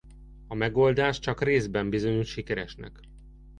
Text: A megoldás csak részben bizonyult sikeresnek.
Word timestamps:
A 0.47 0.53
megoldás 0.55 1.19
csak 1.19 1.43
részben 1.43 1.89
bizonyult 1.89 2.25
sikeresnek. 2.25 2.99